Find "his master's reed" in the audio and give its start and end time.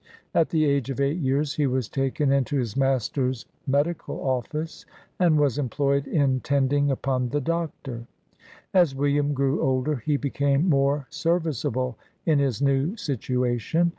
2.57-3.85